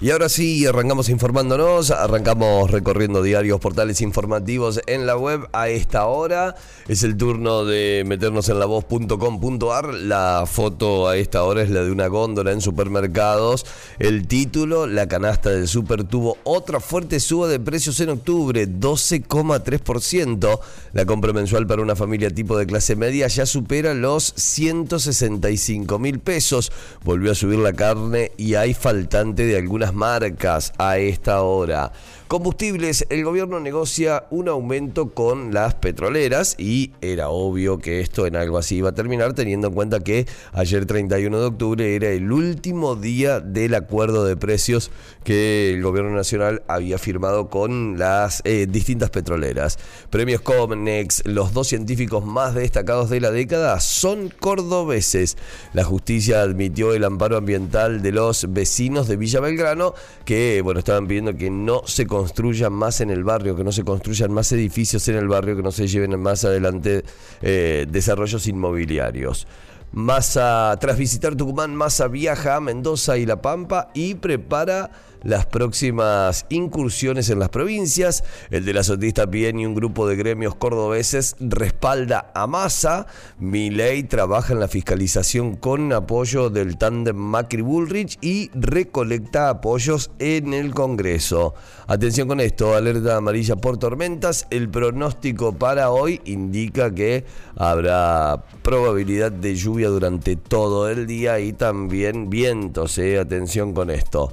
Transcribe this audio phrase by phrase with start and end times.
[0.00, 6.06] Y ahora sí, arrancamos informándonos, arrancamos recorriendo diarios, portales informativos en la web a esta
[6.06, 6.54] hora.
[6.86, 9.94] Es el turno de meternos en lavoz.com.ar.
[9.94, 13.66] La foto a esta hora es la de una góndola en supermercados.
[13.98, 20.60] El título, la canasta del super tuvo otra fuerte suba de precios en octubre, 12,3%.
[20.92, 26.20] La compra mensual para una familia tipo de clase media ya supera los 165 mil
[26.20, 26.70] pesos.
[27.02, 31.92] Volvió a subir la carne y hay faltante de algunas marcas a esta hora.
[32.28, 38.36] Combustibles, el gobierno negocia un aumento con las petroleras y era obvio que esto en
[38.36, 42.30] algo así iba a terminar teniendo en cuenta que ayer 31 de octubre era el
[42.30, 44.90] último día del acuerdo de precios
[45.24, 49.78] que el gobierno nacional había firmado con las eh, distintas petroleras.
[50.10, 55.38] Premios Comnex, los dos científicos más destacados de la década son cordobeses.
[55.72, 59.94] La justicia admitió el amparo ambiental de los vecinos de Villa Belgrano
[60.26, 63.84] que bueno, estaban pidiendo que no se construyan más en el barrio, que no se
[63.84, 67.04] construyan más edificios en el barrio, que no se lleven más adelante
[67.42, 69.46] eh, desarrollos inmobiliarios.
[69.92, 74.90] Massa, tras visitar Tucumán, Massa viaja a Mendoza y La Pampa y prepara
[75.22, 78.24] las próximas incursiones en las provincias.
[78.50, 83.06] El de la Sotista bien y un grupo de gremios cordobeses respalda a Massa.
[83.38, 90.74] Milei trabaja en la fiscalización con apoyo del tándem Macri-Bullrich y recolecta apoyos en el
[90.74, 91.54] Congreso.
[91.86, 94.46] Atención con esto, alerta amarilla por tormentas.
[94.50, 97.24] El pronóstico para hoy indica que
[97.56, 102.98] habrá probabilidad de lluvia durante todo el día y también vientos.
[102.98, 103.18] Eh.
[103.18, 104.32] Atención con esto.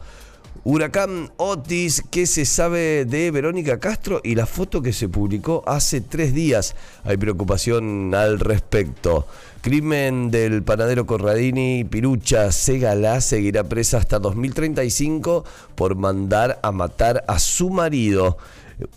[0.64, 4.22] Huracán Otis, ¿qué se sabe de Verónica Castro?
[4.24, 6.76] Y la foto que se publicó hace tres días.
[7.04, 9.28] Hay preocupación al respecto.
[9.62, 15.44] Crimen del panadero Corradini, Pirucha Segala seguirá presa hasta 2035
[15.76, 18.38] por mandar a matar a su marido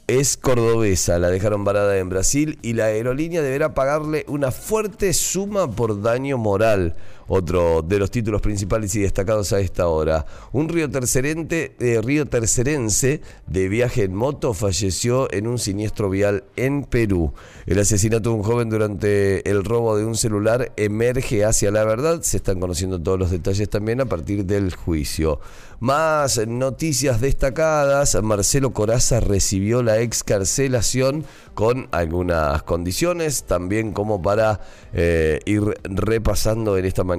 [0.06, 5.70] es cordobesa, la dejaron varada en Brasil y la aerolínea deberá pagarle una fuerte suma
[5.70, 6.96] por daño moral.
[7.30, 10.24] Otro de los títulos principales y destacados a esta hora.
[10.52, 16.44] Un río, tercerente, eh, río tercerense de viaje en moto falleció en un siniestro vial
[16.56, 17.34] en Perú.
[17.66, 22.22] El asesinato de un joven durante el robo de un celular emerge hacia la verdad.
[22.22, 25.38] Se están conociendo todos los detalles también a partir del juicio.
[25.80, 28.20] Más noticias destacadas.
[28.22, 31.24] Marcelo Coraza recibió la excarcelación
[31.54, 34.60] con algunas condiciones, también como para
[34.92, 37.17] eh, ir repasando en esta mañana.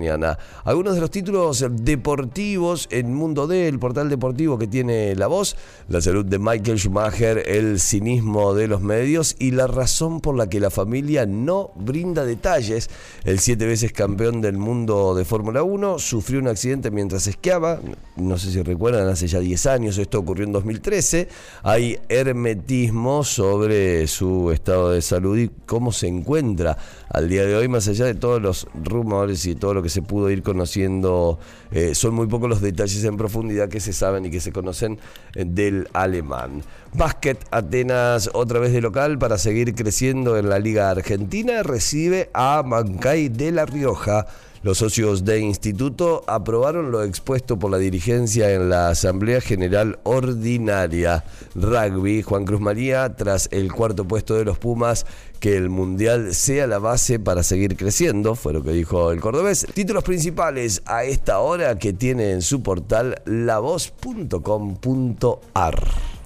[0.64, 5.56] Algunos de los títulos deportivos en Mundo D, el portal deportivo que tiene la voz,
[5.88, 10.50] la salud de Michael Schumacher, el cinismo de los medios y la razón por la
[10.50, 12.90] que la familia no brinda detalles.
[13.24, 17.80] El siete veces campeón del mundo de Fórmula 1 sufrió un accidente mientras esquiaba,
[18.16, 21.28] no sé si recuerdan, hace ya 10 años, esto ocurrió en 2013.
[21.64, 26.78] Hay hermetismo sobre su estado de salud y cómo se encuentra
[27.10, 30.02] al día de hoy, más allá de todos los rumores y todo lo que se
[30.02, 31.40] pudo ir conociendo,
[31.72, 35.00] eh, son muy pocos los detalles en profundidad que se saben y que se conocen
[35.36, 36.64] eh, del alemán.
[36.94, 42.64] Básquet Atenas otra vez de local para seguir creciendo en la Liga Argentina, recibe a
[42.64, 44.26] Mancay de La Rioja.
[44.62, 51.24] Los socios de instituto aprobaron lo expuesto por la dirigencia en la Asamblea General Ordinaria.
[51.56, 55.06] Rugby, Juan Cruz María, tras el cuarto puesto de los Pumas,
[55.40, 59.66] que el Mundial sea la base para seguir creciendo, fue lo que dijo el cordobés.
[59.74, 64.40] Títulos principales a esta hora que tiene en su portal lavoz.com.ar.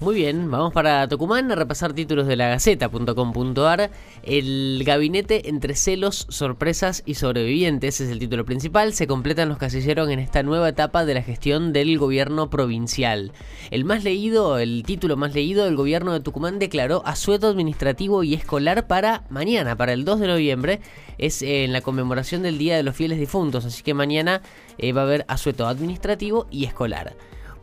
[0.00, 3.90] Muy bien, vamos para Tucumán a repasar títulos de la Gaceta.com.ar.
[4.24, 8.92] El gabinete entre celos, sorpresas y sobrevivientes es el título principal.
[8.92, 13.32] Se completan los casilleros en esta nueva etapa de la gestión del gobierno provincial.
[13.70, 18.34] El más leído, el título más leído, el gobierno de Tucumán declaró asueto administrativo y
[18.34, 20.80] escolar para mañana, para el 2 de noviembre.
[21.18, 24.42] Es en la conmemoración del Día de los Fieles Difuntos, así que mañana
[24.78, 27.14] eh, va a haber asueto administrativo y escolar.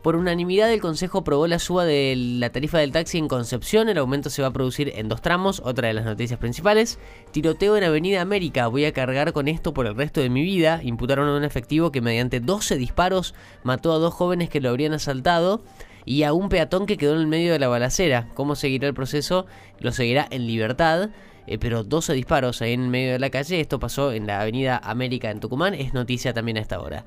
[0.02, 3.88] Por unanimidad el Consejo aprobó la suba de la tarifa del taxi en Concepción.
[3.88, 6.98] El aumento se va a producir en dos tramos, otra de las noticias principales.
[7.30, 8.66] Tiroteo en Avenida América.
[8.66, 10.80] Voy a cargar con esto por el resto de mi vida.
[10.82, 14.92] Imputaron a un efectivo que mediante 12 disparos mató a dos jóvenes que lo habrían
[14.92, 15.62] asaltado
[16.04, 18.28] y a un peatón que quedó en el medio de la balacera.
[18.34, 19.46] ¿Cómo seguirá el proceso?
[19.78, 21.10] Lo seguirá en libertad.
[21.46, 23.60] Eh, pero 12 disparos ahí en medio de la calle.
[23.60, 25.74] Esto pasó en la avenida América en Tucumán.
[25.74, 27.04] Es noticia también a esta hora.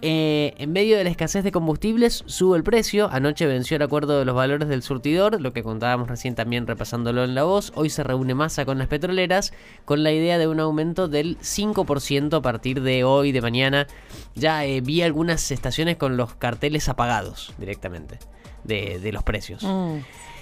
[0.00, 3.08] Eh, en medio de la escasez de combustibles, sube el precio.
[3.10, 7.24] Anoche venció el acuerdo de los valores del surtidor, lo que contábamos recién también repasándolo
[7.24, 7.72] en la voz.
[7.74, 9.52] Hoy se reúne masa con las petroleras
[9.84, 13.88] con la idea de un aumento del 5% a partir de hoy, de mañana.
[14.36, 18.20] Ya eh, vi algunas estaciones con los carteles apagados directamente
[18.62, 19.64] de, los precios.
[19.64, 19.96] Mm.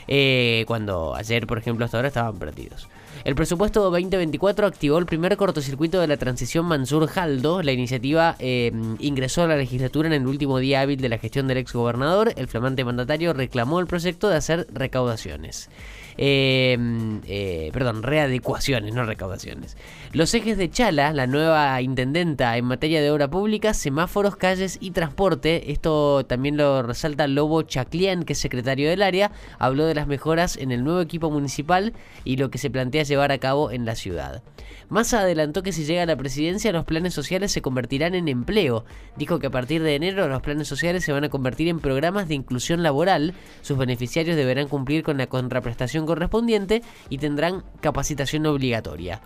[0.09, 2.89] Eh, cuando ayer, por ejemplo, hasta ahora estaban perdidos.
[3.27, 7.61] El presupuesto 2024 activó el primer cortocircuito de la transición Mansur-Jaldo.
[7.61, 8.71] La iniciativa eh,
[9.01, 12.33] ingresó a la legislatura en el último día hábil de la gestión del exgobernador.
[12.37, 15.71] El flamante mandatario reclamó el proyecto de hacer recaudaciones.
[16.19, 19.77] Em, eh, perdón, readecuaciones, no recaudaciones.
[20.13, 24.93] Los ejes de Chala, la nueva intendenta en materia de obra pública, semáforos, calles y
[24.93, 30.07] transporte, esto también lo resalta Lobo Chaclián, que es secretario del área, habló de las
[30.07, 31.93] mejoras en el nuevo equipo municipal
[32.25, 34.43] y lo que se plantea llevar a cabo en la ciudad.
[34.89, 38.85] Massa adelantó que si llega a la presidencia los planes sociales se convertirán en empleo.
[39.17, 42.29] Dijo que a partir de enero los planes sociales se van a convertir en programas
[42.29, 43.35] de inclusión laboral.
[43.63, 49.21] Sus beneficiarios deberán cumplir con la contraprestación correspondiente y tendrán capacitación obligatoria.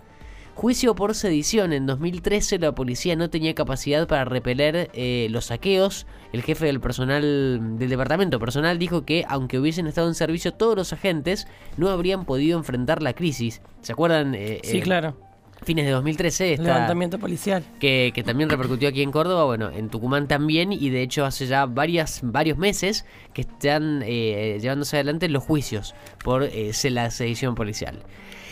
[0.53, 1.71] Juicio por sedición.
[1.73, 6.05] En 2013 la policía no tenía capacidad para repeler eh, los saqueos.
[6.33, 10.75] El jefe del personal del departamento personal dijo que aunque hubiesen estado en servicio todos
[10.75, 11.47] los agentes,
[11.77, 13.61] no habrían podido enfrentar la crisis.
[13.81, 14.35] ¿Se acuerdan?
[14.35, 15.30] Eh, sí, eh, claro
[15.63, 16.57] fines de 2013.
[16.57, 17.63] Levantamiento policial.
[17.79, 21.65] Que, también repercutió aquí en Córdoba, bueno, en Tucumán también, y de hecho hace ya
[21.65, 25.93] varias, varios meses que están eh, llevándose adelante los juicios
[26.23, 27.99] por eh, la sedición policial.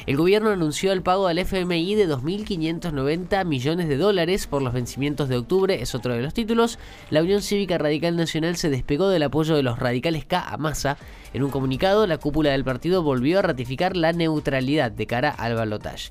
[0.10, 5.30] El gobierno anunció el pago al FMI de 2.590 millones de dólares por los vencimientos
[5.30, 6.80] de octubre, es otro de los títulos.
[7.12, 10.98] La Unión Cívica Radical Nacional se despegó del apoyo de los radicales K a.
[11.32, 15.54] En un comunicado, la cúpula del partido volvió a ratificar la neutralidad de cara al
[15.54, 16.10] balotaje.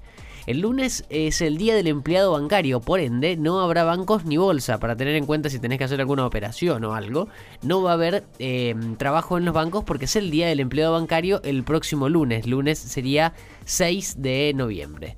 [0.49, 4.81] El lunes es el día del empleado bancario, por ende no habrá bancos ni bolsa
[4.81, 7.29] para tener en cuenta si tenés que hacer alguna operación o algo.
[7.61, 10.94] No va a haber em, trabajo en los bancos porque es el día del empleado
[10.94, 12.47] bancario el próximo lunes.
[12.47, 13.35] Lunes sería
[13.67, 13.88] 6
[14.19, 15.17] de noviembre.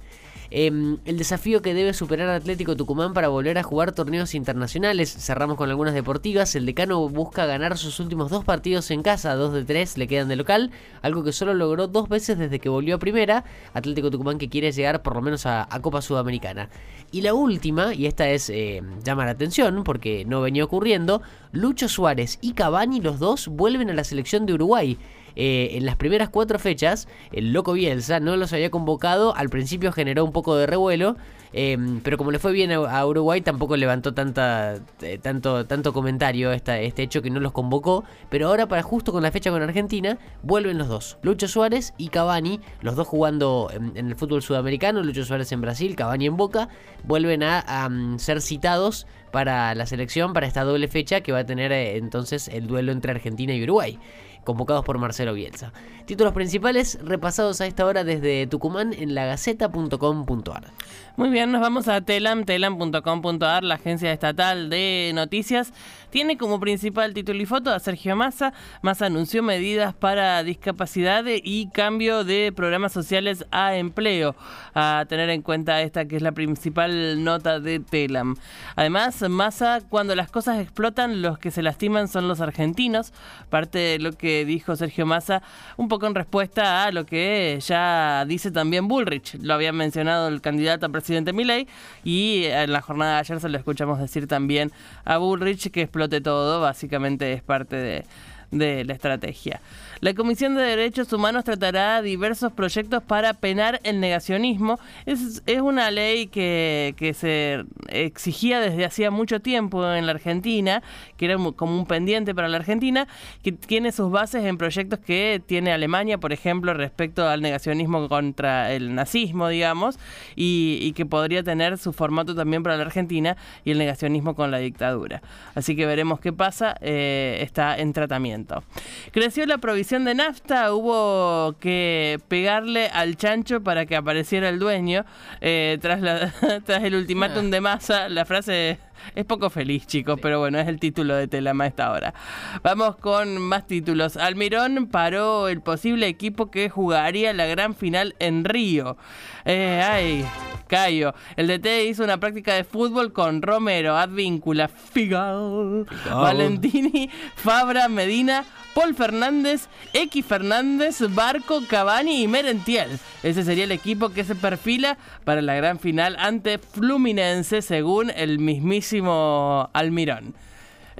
[0.52, 5.12] Em, el desafío que debe superar Atlético Tucumán para volver a jugar torneos internacionales.
[5.12, 6.56] Cerramos con algunas deportivas.
[6.56, 10.26] El decano busca ganar sus últimos dos partidos en casa, dos de tres le quedan
[10.26, 10.72] de local,
[11.02, 13.44] algo que solo logró dos veces desde que volvió a primera.
[13.74, 16.68] Atlético Tucumán que quiere llegar por lo menos a, Copa Sudamericana.
[17.12, 21.88] Y la última, y esta es eh, llama la atención porque no venía ocurriendo, Lucho
[21.88, 24.98] Suárez y Cavani, los dos, vuelven a la selección de Uruguay.
[25.36, 29.34] Eh, en las primeras cuatro fechas, el loco Bielsa no los había convocado.
[29.36, 31.16] Al principio generó un poco de revuelo,
[31.52, 36.52] em, pero como le fue bien a, Uruguay, tampoco levantó tanta, eh, tanto, tanto comentario
[36.52, 38.04] esta, este hecho que no los convocó.
[38.28, 42.08] Pero ahora, para justo con la fecha con Argentina, vuelven los dos: Lucho Suárez y
[42.08, 45.02] Cavani, los dos jugando en, el fútbol sudamericano.
[45.02, 46.68] Lucho Suárez en Brasil, Cavani en Boca,
[47.04, 47.88] vuelven a,
[48.18, 52.48] ser citados para la selección para esta doble fecha que va a tener eh, entonces
[52.48, 53.98] el duelo entre Argentina y Uruguay
[54.44, 55.72] convocados por Marcelo Bielsa.
[56.06, 60.72] Títulos principales repasados a esta hora desde Tucumán en lagaceta.com.ar.
[61.16, 65.72] Muy bien, nos vamos a telam, telam.com.ar, la agencia estatal de noticias.
[66.10, 68.52] Tiene como principal título y foto a Sergio Massa.
[68.82, 74.34] Massa anunció medidas para discapacidad y cambio de programas sociales a empleo.
[74.74, 78.36] A tener en cuenta esta que es la principal nota de Telam.
[78.76, 83.12] Además, Massa, cuando las cosas explotan, los que se lastiman son los argentinos.
[83.48, 85.42] Parte de lo que dijo Sergio Massa,
[85.76, 89.34] un poco en respuesta a lo que ya dice también Bullrich.
[89.42, 90.88] Lo había mencionado el candidato a
[91.32, 91.66] Milley
[92.04, 94.72] y en la jornada de ayer se lo escuchamos decir también
[95.04, 98.04] a Bullrich que explote todo, básicamente es parte de,
[98.50, 99.60] de la estrategia.
[100.00, 104.80] La Comisión de Derechos Humanos tratará diversos proyectos para penar el negacionismo.
[105.06, 110.82] Es, es una ley que, que, se exigía desde hacía mucho tiempo en la Argentina,
[111.20, 113.06] que era como un pendiente para la Argentina,
[113.42, 118.72] que tiene sus bases en proyectos que tiene Alemania, por ejemplo, respecto al negacionismo contra
[118.72, 119.98] el nazismo, digamos,
[120.34, 123.36] y, que podría tener su formato también para la Argentina
[123.66, 125.20] y el negacionismo con la dictadura.
[125.54, 126.74] Así que veremos qué pasa.
[126.80, 128.64] Eh, está en tratamiento.
[129.12, 135.04] Creció la provisión de nafta hubo que pegarle al chancho para que apareciera el dueño.
[135.42, 136.32] Eh, tras, la,
[136.64, 138.78] tras el ultimátum de masa, la frase
[139.14, 142.14] es poco feliz, chicos, pero bueno, es el título de Telama esta hora.
[142.62, 144.16] Vamos con más títulos.
[144.16, 148.96] Almirón paró el posible equipo que jugaría la gran final en Río.
[149.44, 150.26] Eh, ay,
[150.66, 151.14] Cayo.
[151.36, 158.94] El DT hizo una práctica de fútbol con Romero, Advíncula, Figal, Valentini, Fabra, Medina, Paul
[158.94, 162.98] Fernández, X Fernández, Barco, Cavani y Merentiel.
[163.22, 168.38] Ese sería el equipo que se perfila para la gran final ante Fluminense, según el
[168.38, 170.34] mismísimo Almirón.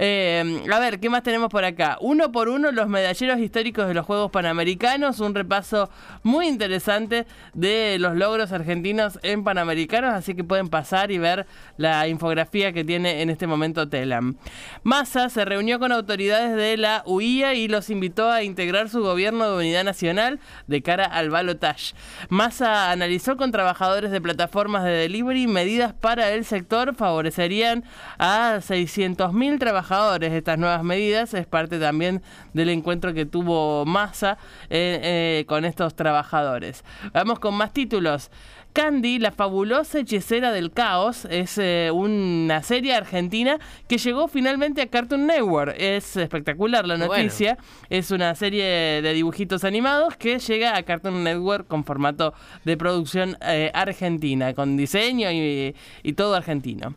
[0.03, 1.99] Eh, a ver, ¿qué más tenemos por acá?
[2.01, 5.19] Uno por uno, los medalleros históricos de los Juegos Panamericanos.
[5.19, 5.91] Un repaso
[6.23, 10.15] muy interesante de los logros argentinos en Panamericanos.
[10.15, 11.45] Así que pueden pasar y ver
[11.77, 14.37] la infografía que tiene en este momento Telam.
[14.81, 19.51] Massa se reunió con autoridades de la UIA y los invitó a integrar su gobierno
[19.51, 21.93] de unidad nacional de cara al balotage.
[22.29, 27.83] Massa analizó con trabajadores de plataformas de delivery medidas para el sector favorecerían
[28.17, 31.33] a 600.000 trabajadores estas nuevas medidas.
[31.33, 32.21] Es parte también
[32.53, 34.37] del encuentro que tuvo Massa
[34.69, 36.83] eh, eh, con estos trabajadores.
[37.13, 38.31] Vamos con más títulos.
[38.73, 44.87] Candy, la fabulosa hechicera del caos, es eh, una serie argentina que llegó finalmente a
[44.87, 45.75] Cartoon Network.
[45.77, 47.57] Es espectacular la noticia.
[47.89, 52.33] Es una serie de dibujitos animados que llega a Cartoon Network con formato
[52.63, 53.37] de producción
[53.73, 56.95] argentina, con diseño y todo argentino.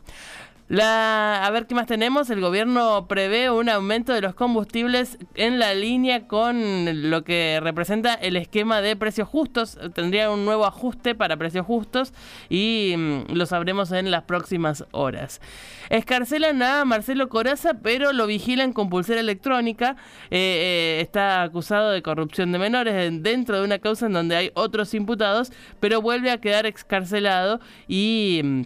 [0.67, 2.31] La, a ver qué más tenemos.
[2.31, 8.15] El gobierno prevé un aumento de los combustibles en la línea con lo que representa
[8.15, 9.79] el esquema de precios justos.
[9.93, 12.15] Tendría un nuevo ajuste para precios justos
[12.49, 15.43] y mm, lo sabremos en las próximas horas.
[15.91, 19.97] Escarcelan a Marcelo Coraza, pero lo vigilan con pulsera electrónica.
[20.31, 24.51] Eh, eh, está acusado de corrupción de menores dentro de una causa en donde hay
[24.55, 28.63] otros imputados, pero vuelve a quedar excarcelado y mm,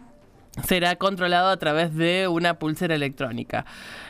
[0.67, 3.65] será controlado a través de una pulsera electrónica.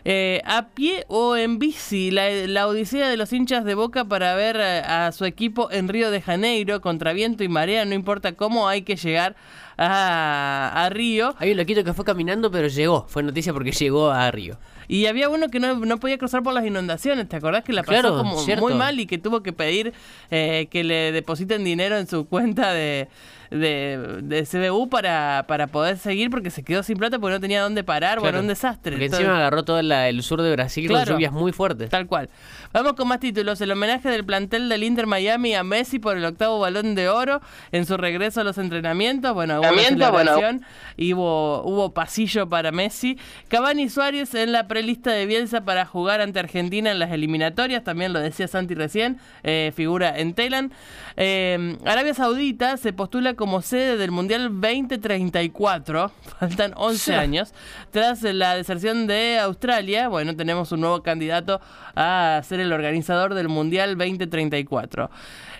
[0.05, 4.61] Eh, a pie o en bici, la, odisea de los hinchas de Boca para ver
[4.61, 8.83] a, su equipo en Río de Janeiro contra viento y marea, no importa cómo hay
[8.83, 9.37] que llegar
[9.77, 11.35] a, Río.
[11.39, 14.59] Hay un loquito que fue caminando pero llegó, fue noticia porque llegó a Río.
[14.89, 18.17] Y había uno que no, podía cruzar por las inundaciones, ¿te acordás que la pasó
[18.17, 19.93] como muy mal y que tuvo que pedir
[20.31, 23.09] eh, que le depositen dinero en su cuenta de
[23.51, 27.63] de, de CBU para, para poder seguir porque se quedó sin plata porque no tenía
[27.63, 28.21] dónde parar.
[28.21, 28.93] Bueno, un desastre.
[28.93, 31.89] Porque encima agarró todo el sur de Brasil con lluvias muy fuertes.
[31.91, 32.29] Tal cual.
[32.73, 33.61] Vamos con más títulos.
[33.61, 37.41] El homenaje del plantel del Inter Miami a Messi por el octavo balón de oro
[37.73, 39.33] en su regreso a los entrenamientos.
[39.35, 40.63] Bueno, hubo celebración
[40.97, 43.19] y hubo, hubo pasillo para Messi.
[43.49, 47.85] Cavani Suárez en la prelista de Bielsa para jugar ante Argentina en las eliminatorias.
[47.85, 49.19] También lo decía Santi recién.
[49.43, 50.73] Eh, figura en Telan.
[51.17, 57.55] Eh, Arabia Saudita se postula como sede del Mundial 2034, faltan 11 años,
[57.91, 61.61] tras la deserción de Australia, bueno, tenemos un nuevo candidato
[61.95, 65.09] a ser el organizador del Mundial 2034.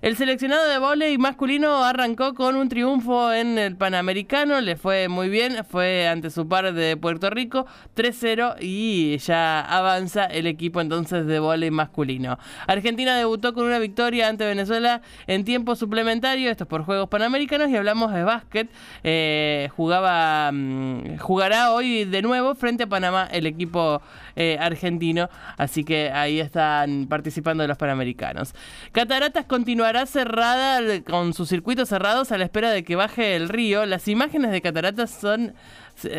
[0.01, 5.29] El seleccionado de volei masculino arrancó con un triunfo en el Panamericano, le fue muy
[5.29, 11.27] bien, fue ante su par de Puerto Rico 3-0 y ya avanza el equipo entonces
[11.27, 12.39] de volei masculino.
[12.69, 17.69] Argentina debutó con una victoria ante Venezuela en tiempo suplementario, esto es por Juegos Panamericanos
[17.69, 18.71] y hablamos de básquet.
[19.03, 24.01] Eh, jugaba, mm, jugará hoy de nuevo frente a Panamá el equipo
[24.37, 28.55] eh, argentino, así que ahí están participando los Panamericanos.
[28.93, 29.45] Cataratas
[29.89, 33.87] continuará cerrada con sus circuitos cerrados a la espera de que baje el río.
[33.87, 35.55] Las imágenes de Cataratas son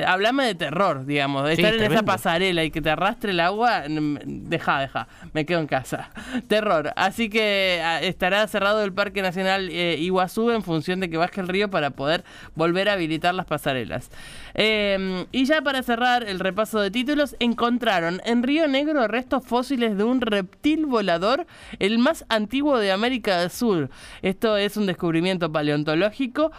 [0.05, 3.83] hablame de terror, digamos, de estar en esa pasarela y que te arrastre el agua,
[3.87, 6.09] deja, deja, me quedo en casa.
[6.47, 6.91] Terror.
[6.95, 11.39] Así que ah, estará cerrado el Parque Nacional eh, Iguazú en función de que baje
[11.39, 12.23] el río para poder
[12.55, 14.09] volver a habilitar las pasarelas.
[14.53, 19.97] Em, y ya para cerrar el repaso de títulos, encontraron en Río Negro restos fósiles
[19.97, 21.45] de un reptil volador,
[21.79, 23.89] el más antiguo de América del Sur.
[24.21, 26.51] Esto es un descubrimiento paleontológico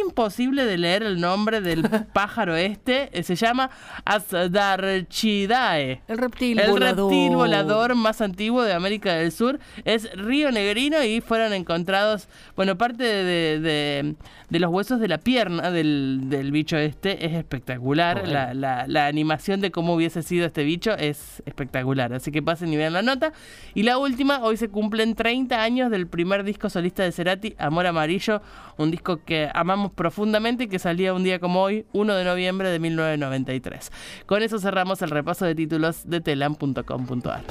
[0.00, 1.82] imposible de leer el nombre del
[2.12, 3.10] pájaro este.
[3.18, 3.70] Eh, se llama
[4.04, 6.02] Asdarchidae.
[6.08, 9.58] El reptil el reptil volador más antiguo de América del Sur.
[9.84, 14.14] Es río negrino y fueron encontrados, bueno, parte de,
[14.50, 18.26] los huesos de la pierna del, bicho este es espectacular.
[18.26, 22.12] La, la, animación de cómo hubiese sido este bicho es espectacular.
[22.12, 23.32] Así que pasen y vean la nota.
[23.74, 27.86] Y la última, hoy se cumplen 30 años del primer disco solista de Cerati, Amor
[27.86, 28.42] Amarillo.
[28.76, 29.50] Un disco que
[29.88, 33.90] profundamente y que salía un día como hoy, 1 de noviembre de 1993.
[34.26, 37.44] Con eso cerramos el repaso de títulos de telam.com.ar.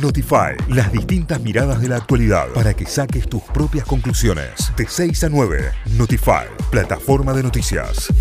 [0.00, 4.72] Notify, las distintas miradas de la actualidad para que saques tus propias conclusiones.
[4.76, 8.12] De 6 a 9, Notify, plataforma de noticias.